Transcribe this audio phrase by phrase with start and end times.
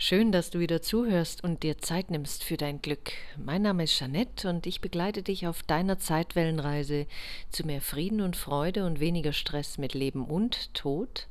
[0.00, 3.10] Schön, dass du wieder zuhörst und dir Zeit nimmst für dein Glück.
[3.36, 7.08] Mein Name ist Jeanette und ich begleite dich auf deiner Zeitwellenreise
[7.50, 11.26] zu mehr Frieden und Freude und weniger Stress mit Leben und Tod,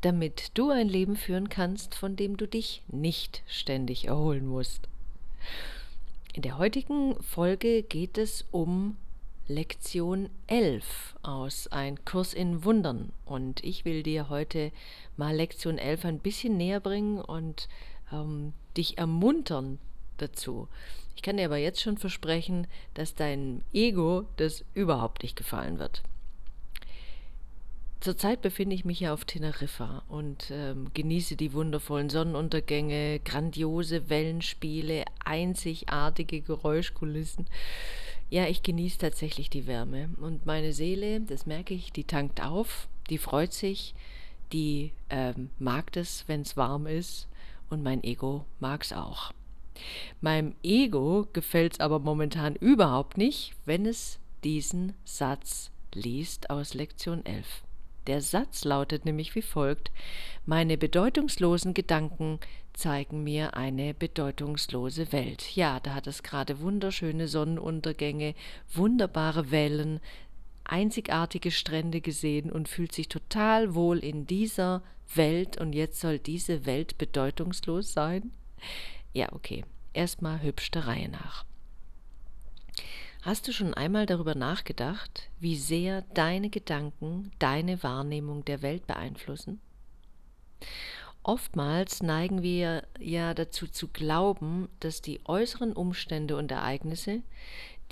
[0.00, 4.88] damit du ein Leben führen kannst, von dem du dich nicht ständig erholen musst.
[6.32, 8.96] In der heutigen Folge geht es um
[9.46, 14.72] Lektion 11 aus Ein Kurs in Wundern und ich will dir heute
[15.16, 17.68] mal Lektion 11 ein bisschen näher bringen und
[18.12, 19.78] ähm, dich ermuntern
[20.18, 20.68] dazu.
[21.14, 26.02] Ich kann dir aber jetzt schon versprechen, dass dein Ego das überhaupt nicht gefallen wird.
[28.00, 35.04] Zurzeit befinde ich mich ja auf Teneriffa und ähm, genieße die wundervollen Sonnenuntergänge, grandiose Wellenspiele,
[35.24, 37.46] einzigartige Geräuschkulissen.
[38.28, 42.86] Ja, ich genieße tatsächlich die Wärme und meine Seele, das merke ich, die tankt auf,
[43.08, 43.94] die freut sich,
[44.52, 47.26] die ähm, mag es, wenn es warm ist
[47.70, 49.32] und mein Ego mag's auch.
[50.20, 57.62] Meinem Ego gefällt's aber momentan überhaupt nicht, wenn es diesen Satz liest aus Lektion 11.
[58.06, 59.90] Der Satz lautet nämlich wie folgt:
[60.44, 62.38] Meine bedeutungslosen Gedanken
[62.72, 65.56] zeigen mir eine bedeutungslose Welt.
[65.56, 68.34] Ja, da hat es gerade wunderschöne Sonnenuntergänge,
[68.72, 70.00] wunderbare Wellen,
[70.70, 74.82] einzigartige Strände gesehen und fühlt sich total wohl in dieser
[75.14, 78.32] Welt und jetzt soll diese Welt bedeutungslos sein?
[79.12, 79.64] Ja, okay.
[79.92, 81.46] Erstmal hübsch der Reihe nach.
[83.22, 89.60] Hast du schon einmal darüber nachgedacht, wie sehr deine Gedanken deine Wahrnehmung der Welt beeinflussen?
[91.22, 97.22] Oftmals neigen wir ja dazu zu glauben, dass die äußeren Umstände und Ereignisse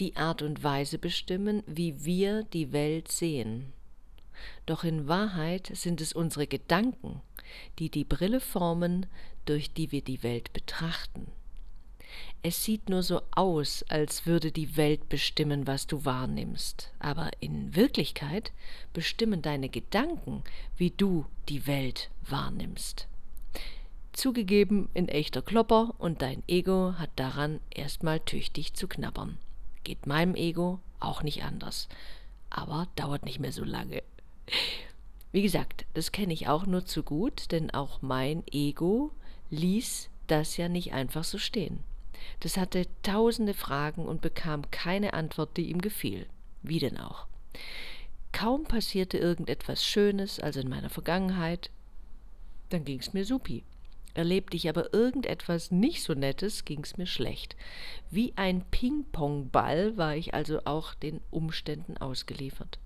[0.01, 3.73] die Art und Weise bestimmen, wie wir die Welt sehen.
[4.67, 7.21] Doch in Wahrheit sind es unsere Gedanken,
[7.79, 9.07] die die Brille formen,
[9.45, 11.27] durch die wir die Welt betrachten.
[12.43, 17.75] Es sieht nur so aus, als würde die Welt bestimmen, was du wahrnimmst, aber in
[17.75, 18.53] Wirklichkeit
[18.93, 20.43] bestimmen deine Gedanken,
[20.77, 23.09] wie du die Welt wahrnimmst.
[24.13, 29.39] Zugegeben in echter Klopper und dein Ego hat daran erstmal tüchtig zu knabbern.
[29.85, 31.89] Geht meinem Ego auch nicht anders,
[32.51, 34.03] aber dauert nicht mehr so lange.
[35.31, 39.11] Wie gesagt, das kenne ich auch nur zu gut, denn auch mein Ego
[39.51, 41.81] ließ das ja nicht einfach so stehen.
[42.41, 46.27] Das hatte tausende Fragen und bekam keine Antwort, die ihm gefiel.
[46.63, 47.27] Wie denn auch?
[48.33, 51.71] Kaum passierte irgendetwas Schönes, also in meiner Vergangenheit,
[52.71, 53.65] dann ging's mir supi.
[54.15, 57.57] Erlebte ich aber irgendetwas nicht so Nettes, ging's mir schlecht.
[58.11, 62.79] Wie ein Ping-Pong-Ball war ich also auch den Umständen ausgeliefert.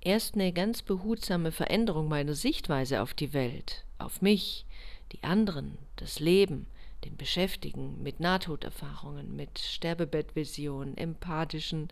[0.00, 4.66] Erst eine ganz behutsame Veränderung meiner Sichtweise auf die Welt, auf mich,
[5.12, 6.66] die anderen, das Leben,
[7.04, 11.88] den Beschäftigen mit Nahtoderfahrungen, mit Sterbebettvisionen, empathischen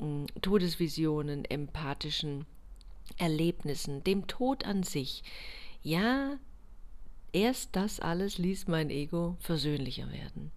[0.00, 2.46] äh, Todesvisionen, empathischen
[3.18, 5.22] Erlebnissen, dem Tod an sich.
[5.82, 6.38] Ja,
[7.32, 10.50] erst das alles ließ mein Ego versöhnlicher werden.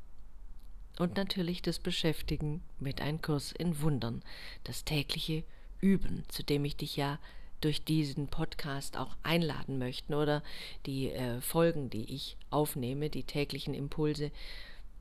[1.00, 4.22] Und natürlich das Beschäftigen mit einem Kurs in Wundern,
[4.64, 5.44] das tägliche
[5.82, 7.20] üben, zu dem ich dich ja
[7.62, 10.44] durch diesen Podcast auch einladen möchte oder
[10.86, 14.32] die äh, Folgen, die ich aufnehme, die täglichen Impulse,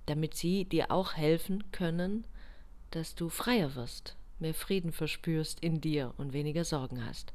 [0.06, 2.24] damit sie dir auch helfen können,
[2.90, 7.32] dass du freier wirst, mehr Frieden verspürst in dir und weniger Sorgen hast.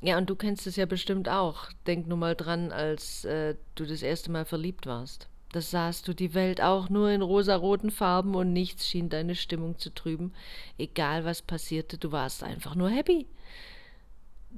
[0.00, 1.66] Ja, und du kennst es ja bestimmt auch.
[1.86, 5.28] Denk nur mal dran, als äh, du das erste Mal verliebt warst.
[5.52, 9.78] Da sahst du die Welt auch nur in rosaroten Farben und nichts schien deine Stimmung
[9.78, 10.34] zu trüben.
[10.76, 13.26] Egal was passierte, du warst einfach nur happy.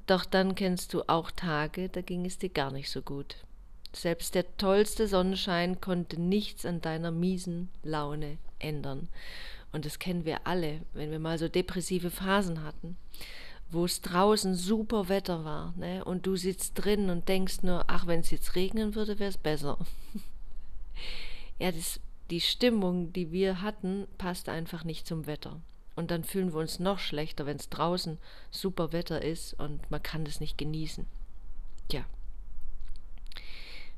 [0.07, 3.37] Doch dann kennst du auch Tage, da ging es dir gar nicht so gut.
[3.93, 9.09] Selbst der tollste Sonnenschein konnte nichts an deiner miesen Laune ändern.
[9.73, 12.97] Und das kennen wir alle, wenn wir mal so depressive Phasen hatten,
[13.71, 16.05] wo es draußen super Wetter war, ne?
[16.05, 19.39] Und du sitzt drin und denkst nur, ach, wenn es jetzt regnen würde, wäre es
[19.39, 19.79] besser.
[21.59, 22.01] ja, das,
[22.31, 25.61] die Stimmung, die wir hatten, passt einfach nicht zum Wetter.
[25.97, 28.19] Und dann fühlen wir uns noch schlechter, wenn es draußen
[28.51, 31.07] super Wetter ist und man kann das nicht genießen.
[31.89, 32.05] Tja.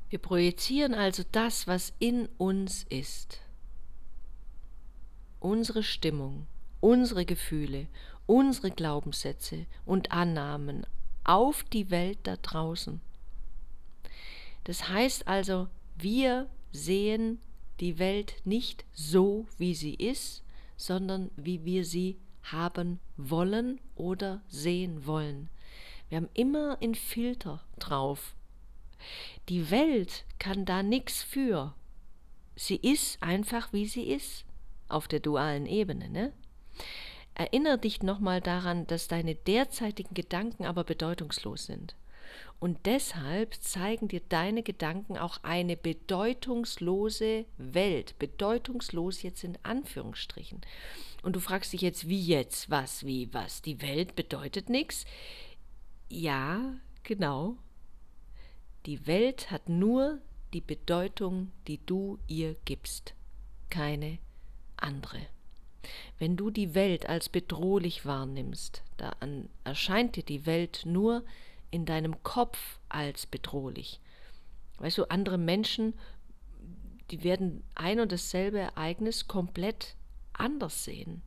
[0.09, 3.39] Wir projizieren also das, was in uns ist.
[5.39, 6.45] Unsere Stimmung,
[6.81, 7.87] unsere Gefühle,
[8.25, 10.85] unsere Glaubenssätze und Annahmen
[11.23, 13.01] auf die Welt da draußen.
[14.63, 17.39] Das heißt also, wir sehen
[17.79, 20.43] die Welt nicht so, wie sie ist,
[20.77, 25.49] sondern wie wir sie haben wollen oder sehen wollen.
[26.09, 28.35] Wir haben immer einen Filter drauf.
[29.49, 31.73] Die Welt kann da nichts für.
[32.55, 34.45] Sie ist einfach, wie sie ist,
[34.87, 36.09] auf der dualen Ebene.
[36.09, 36.33] Ne?
[37.35, 41.95] Erinnere dich nochmal daran, dass deine derzeitigen Gedanken aber bedeutungslos sind.
[42.59, 48.17] Und deshalb zeigen dir deine Gedanken auch eine bedeutungslose Welt.
[48.19, 50.61] Bedeutungslos jetzt in Anführungsstrichen.
[51.23, 52.69] Und du fragst dich jetzt, wie jetzt?
[52.69, 53.61] Was, wie, was?
[53.61, 55.05] Die Welt bedeutet nichts?
[56.09, 57.57] Ja, genau.
[58.85, 60.19] Die Welt hat nur
[60.53, 63.13] die Bedeutung, die du ihr gibst,
[63.69, 64.19] keine
[64.77, 65.32] andere.
[66.19, 71.23] Wenn du die Welt als bedrohlich wahrnimmst, dann erscheint dir die Welt nur
[71.71, 73.99] in deinem Kopf als bedrohlich.
[74.77, 75.93] Weißt du, andere Menschen,
[77.11, 79.95] die werden ein und dasselbe Ereignis komplett
[80.33, 81.21] anders sehen.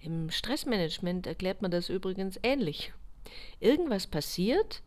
[0.00, 2.92] Im Stressmanagement erklärt man das übrigens ähnlich.
[3.60, 4.82] Irgendwas passiert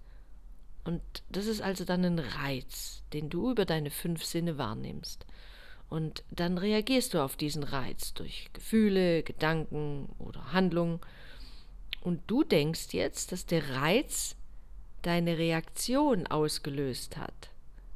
[0.83, 5.25] und das ist also dann ein Reiz, den du über deine fünf Sinne wahrnimmst.
[5.89, 10.99] Und dann reagierst du auf diesen Reiz durch Gefühle, Gedanken oder Handlungen.
[12.01, 14.35] Und du denkst jetzt, dass der Reiz
[15.01, 17.49] deine Reaktion ausgelöst hat.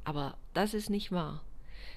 [0.03, 1.43] Aber das ist nicht wahr.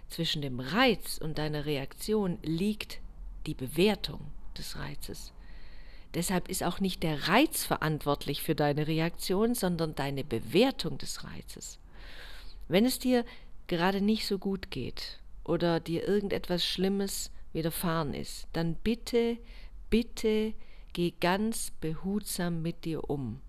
[0.09, 3.01] Zwischen dem Reiz und deiner Reaktion liegt
[3.47, 4.21] die Bewertung
[4.57, 5.33] des Reizes.
[6.15, 11.79] Deshalb ist auch nicht der Reiz verantwortlich für deine Reaktion, sondern deine Bewertung des Reizes.
[12.69, 13.25] Wenn es dir
[13.67, 19.39] gerade nicht so gut geht oder dir irgendetwas Schlimmes widerfahren ist, dann bitte,
[19.91, 20.55] bitte
[20.93, 23.41] geh ganz behutsam mit dir um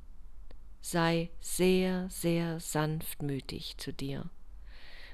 [0.91, 4.29] sei sehr, sehr sanftmütig zu dir.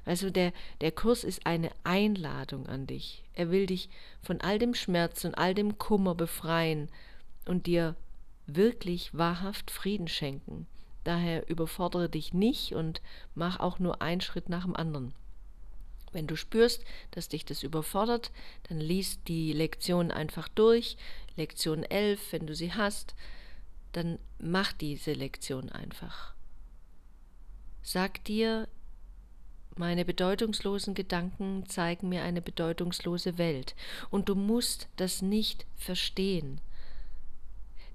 [0.06, 0.51] Also der,
[0.81, 3.24] der Kurs ist eine Einladung an dich.
[3.33, 3.89] Er will dich
[4.21, 6.89] von all dem Schmerz und all dem Kummer befreien
[7.47, 7.95] und dir
[8.45, 10.68] wirklich wahrhaft Frieden schenken.
[11.06, 13.01] Daher überfordere dich nicht und
[13.33, 15.13] mach auch nur einen Schritt nach dem anderen.
[16.13, 18.31] Wenn du spürst, dass dich das überfordert,
[18.69, 20.95] dann liest die Lektion einfach durch.
[21.36, 23.15] Lektion 11, wenn du sie hast,
[23.92, 26.33] dann mach diese Lektion einfach.
[27.81, 28.68] Sag dir,
[29.75, 33.75] meine bedeutungslosen Gedanken zeigen mir eine bedeutungslose Welt,
[34.12, 36.62] und du musst das nicht verstehen.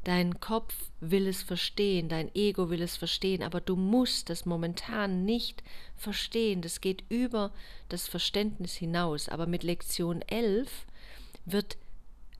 [0.08, 5.26] Dein Kopf will es verstehen, dein Ego will es verstehen, aber du musst das momentan
[5.26, 5.62] nicht
[5.96, 6.62] verstehen.
[6.62, 7.52] Das geht über
[7.90, 9.28] das Verständnis hinaus.
[9.28, 10.86] Aber mit Lektion 11
[11.44, 11.76] wird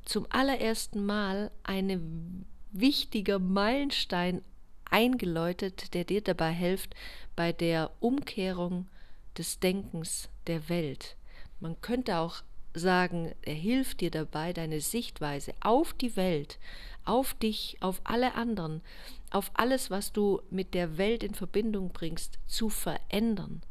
[0.07, 2.01] zum allerersten Mal eine
[2.73, 4.41] wichtiger Meilenstein
[4.91, 6.95] eingeläutet, der dir dabei hilft
[7.37, 8.89] bei der Umkehrung
[9.37, 11.17] des Denkens der Welt.
[11.61, 12.37] Man könnte auch
[12.75, 16.59] sagen, er hilft dir dabei, deine Sichtweise auf die Welt,
[17.05, 18.83] auf dich, auf alle anderen,
[19.31, 23.63] auf alles, was du mit der Welt in Verbindung bringst, zu verändern.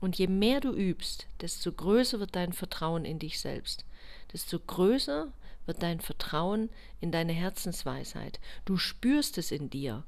[0.00, 3.84] Und je mehr du übst, desto größer wird dein Vertrauen in dich selbst,
[4.32, 5.32] desto größer
[5.66, 8.40] wird dein Vertrauen in deine Herzensweisheit.
[8.64, 10.02] Du spürst es in dir,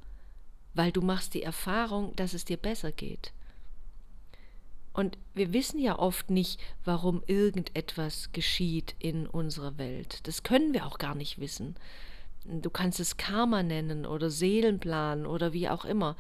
[0.74, 3.32] weil du machst die Erfahrung, dass es dir besser geht.
[4.94, 10.20] Und wir wissen ja oft nicht, warum irgendetwas geschieht in unserer Welt.
[10.22, 11.74] Das können wir auch gar nicht wissen.
[12.44, 16.16] Du kannst es Karma nennen oder Seelenplan oder wie auch immer.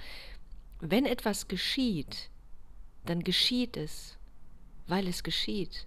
[0.80, 2.30] Wenn etwas geschieht,
[3.06, 4.18] dann geschieht es,
[4.88, 5.86] weil es geschieht.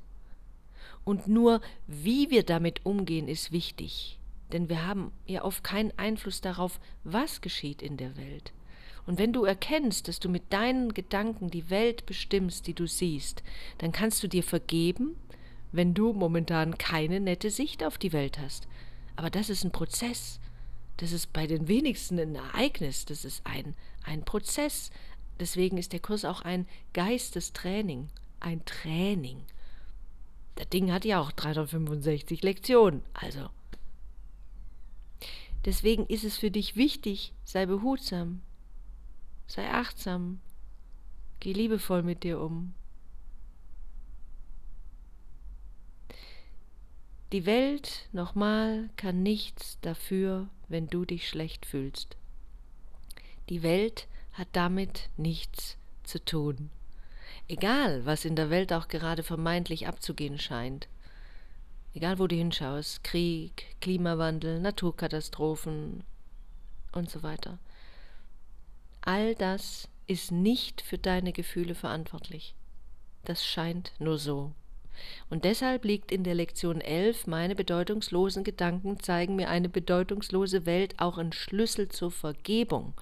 [1.04, 4.18] Und nur wie wir damit umgehen, ist wichtig.
[4.54, 8.54] Denn wir haben ja oft keinen Einfluss darauf, was geschieht in der Welt.
[9.08, 13.42] Und wenn du erkennst, dass du mit deinen Gedanken die Welt bestimmst, die du siehst,
[13.78, 15.16] dann kannst du dir vergeben,
[15.72, 18.68] wenn du momentan keine nette Sicht auf die Welt hast.
[19.16, 20.40] Aber das ist ein Prozess.
[20.98, 23.06] Das ist bei den wenigsten ein Ereignis.
[23.06, 24.92] Das ist ein, ein Prozess.
[25.40, 28.10] Deswegen ist der Kurs auch ein Geistestraining.
[28.42, 29.44] Ein Training.
[30.56, 33.50] Das Ding hat ja auch 365 Lektionen, also.
[35.66, 38.42] Deswegen ist es für dich wichtig, sei behutsam,
[39.48, 40.40] sei achtsam,
[41.40, 42.74] geh liebevoll mit dir um.
[47.34, 52.16] Die Welt, nochmal, kann nichts dafür, wenn du dich schlecht fühlst.
[53.50, 56.70] Die Welt hat damit nichts zu tun.
[57.50, 60.88] Egal, was in der Welt auch gerade vermeintlich abzugehen scheint.
[61.94, 66.04] Egal, wo du hinschaust, Krieg, Klimawandel, Naturkatastrophen
[66.92, 67.60] und so weiter.
[69.08, 72.56] All das ist nicht für deine Gefühle verantwortlich.
[73.24, 74.52] Das scheint nur so.
[75.30, 80.96] Und deshalb liegt in der Lektion 11, meine bedeutungslosen Gedanken zeigen mir eine bedeutungslose Welt,
[80.98, 82.96] auch ein Schlüssel zur Vergebung.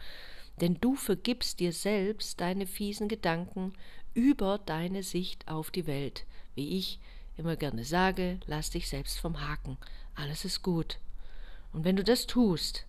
[0.61, 3.73] denn du vergibst dir selbst deine fiesen Gedanken
[4.13, 6.27] über deine Sicht auf die Welt.
[6.53, 6.99] Wie ich
[7.35, 9.77] immer gerne sage, lass dich selbst vom Haken.
[10.13, 10.99] Alles ist gut.
[11.73, 12.85] Und wenn du das tust,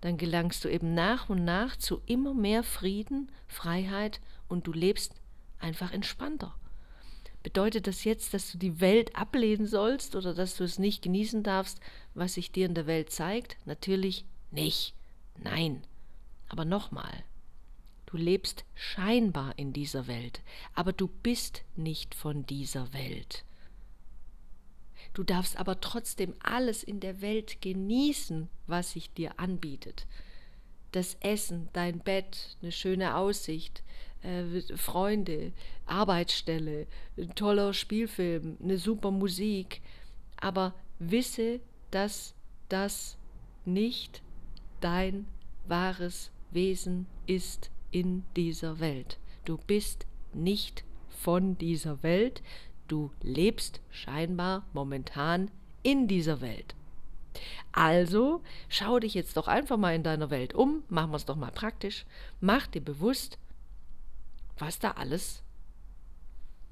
[0.00, 5.14] dann gelangst du eben nach und nach zu immer mehr Frieden, Freiheit und du lebst
[5.58, 6.54] einfach entspannter.
[7.42, 11.42] Bedeutet das jetzt, dass du die Welt ablehnen sollst oder dass du es nicht genießen
[11.42, 11.80] darfst,
[12.14, 13.56] was sich dir in der Welt zeigt?
[13.64, 14.94] Natürlich nicht.
[15.38, 15.82] Nein.
[16.48, 17.24] Aber nochmal,
[18.06, 20.42] du lebst scheinbar in dieser Welt,
[20.74, 23.44] aber du bist nicht von dieser Welt.
[25.12, 30.06] Du darfst aber trotzdem alles in der Welt genießen, was sich dir anbietet.
[30.92, 33.82] Das Essen, dein Bett, eine schöne Aussicht,
[34.22, 35.52] äh, Freunde,
[35.86, 36.86] Arbeitsstelle,
[37.16, 39.80] ein toller Spielfilm, eine super Musik.
[40.36, 42.34] Aber wisse, dass
[42.68, 43.16] das
[43.64, 44.22] nicht
[44.80, 45.26] dein
[45.66, 49.18] wahres Wesen ist in dieser Welt.
[49.44, 52.42] Du bist nicht von dieser Welt,
[52.90, 55.50] du lebst scheinbar momentan
[55.82, 56.74] in dieser Welt.
[57.72, 61.36] Also schau dich jetzt doch einfach mal in deiner Welt um, machen wir es doch
[61.36, 62.04] mal praktisch,
[62.40, 63.38] mach dir bewusst,
[64.58, 65.42] was da alles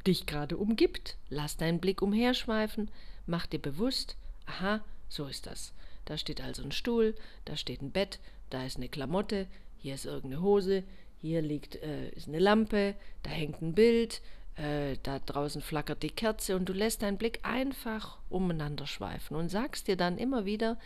[0.07, 1.17] dich gerade umgibt.
[1.29, 2.91] Lass deinen Blick umherschweifen,
[3.27, 5.73] mach dir bewusst, aha, so ist das.
[6.05, 8.19] Da steht also ein Stuhl, da steht ein Bett,
[8.51, 9.47] da ist eine Klamotte,
[9.77, 10.83] hier ist irgendeine Hose,
[11.21, 14.21] hier liegt äh, ist eine Lampe, da hängt ein Bild,
[14.59, 19.49] äh, da draußen flackert die Kerze und du lässt deinen Blick einfach umeinander schweifen und
[19.49, 20.79] sagst dir dann immer wieder,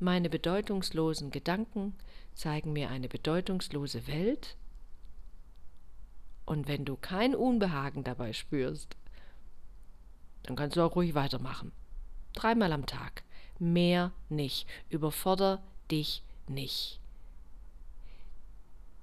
[0.00, 1.94] meine bedeutungslosen Gedanken
[2.34, 4.56] zeigen mir eine bedeutungslose Welt
[6.44, 8.96] und wenn du kein Unbehagen dabei spürst,
[10.42, 11.72] dann kannst du auch ruhig weitermachen.
[12.34, 13.22] Dreimal am Tag.
[13.58, 14.66] Mehr nicht.
[14.90, 16.98] Überforder dich nicht.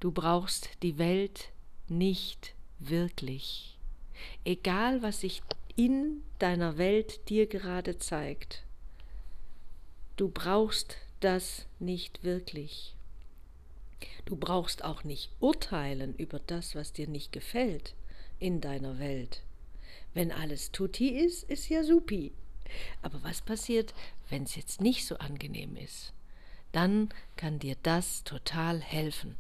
[0.01, 1.51] Du brauchst die Welt
[1.87, 3.78] nicht wirklich.
[4.45, 5.41] Egal, was sich
[5.75, 8.63] in deiner Welt dir gerade zeigt,
[10.17, 12.95] du brauchst das nicht wirklich.
[14.25, 17.95] Du brauchst auch nicht urteilen über das, was dir nicht gefällt
[18.39, 19.41] in deiner Welt.
[20.13, 22.31] Wenn alles tutti ist, ist ja supi.
[23.01, 23.93] Aber was passiert,
[24.29, 26.13] wenn es jetzt nicht so angenehm ist?
[26.71, 29.35] Dann kann dir das total helfen.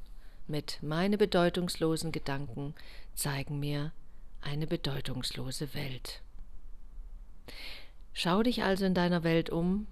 [0.47, 2.73] Mit meine bedeutungslosen Gedanken
[3.13, 3.91] zeigen mir
[4.41, 6.21] eine bedeutungslose Welt.
[8.13, 9.87] Schau dich also in deiner Welt um,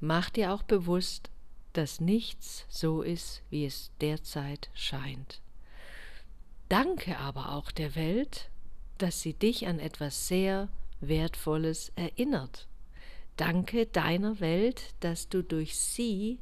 [0.00, 1.30] mach dir auch bewusst,
[1.72, 5.40] dass nichts so ist, wie es derzeit scheint.
[6.68, 8.50] Danke aber auch der Welt,
[8.98, 10.68] dass sie dich an etwas sehr
[11.00, 12.66] Wertvolles erinnert.
[13.36, 16.38] Danke deiner Welt, dass du durch sie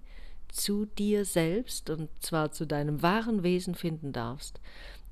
[0.49, 4.61] zu dir selbst und zwar zu deinem wahren Wesen finden darfst.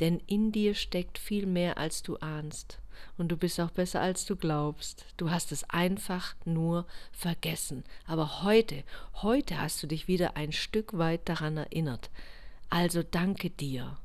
[0.00, 2.80] Denn in dir steckt viel mehr, als du ahnst
[3.16, 5.06] und du bist auch besser, als du glaubst.
[5.16, 7.84] Du hast es einfach nur vergessen.
[8.06, 12.10] Aber heute, heute hast du dich wieder ein Stück weit daran erinnert.
[12.70, 13.98] Also danke dir,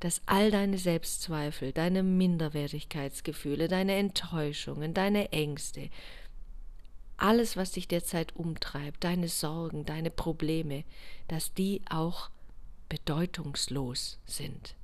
[0.00, 5.90] dass all deine Selbstzweifel, deine Minderwertigkeitsgefühle, deine Enttäuschungen, deine Ängste,
[7.16, 10.84] alles, was dich derzeit umtreibt, deine Sorgen, deine Probleme,
[11.28, 12.30] dass die auch
[12.90, 14.74] bedeutungslos sind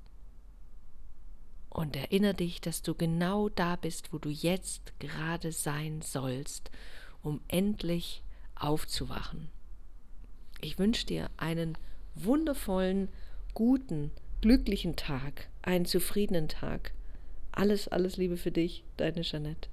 [1.69, 6.71] und erinnere dich, dass du genau da bist, wo du jetzt gerade sein sollst,
[7.23, 8.23] um endlich
[8.55, 9.51] aufzuwachen.
[10.63, 11.77] Ich wünsche dir einen
[12.15, 13.11] wundervollen,
[13.53, 14.11] guten,
[14.41, 16.93] glücklichen Tag, einen zufriedenen Tag.
[17.53, 19.69] Alles, alles Liebe für dich, deine Jeanette.